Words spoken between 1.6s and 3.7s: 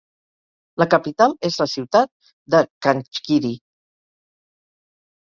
la ciutat de Çankırı.